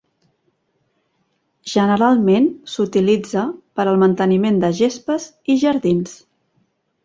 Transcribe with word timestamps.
Generalment 1.73 2.49
s'utilitza 2.77 3.45
per 3.77 3.87
al 3.93 4.03
manteniment 4.07 4.61
de 4.67 4.75
gespes 4.83 5.33
i 5.57 5.63
jardins. 5.69 6.21